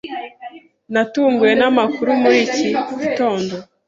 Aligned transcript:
Natunguwe 0.93 1.51
namakuru 1.59 2.11
muri 2.21 2.37
iki 2.45 2.67
gitondo. 3.01 3.53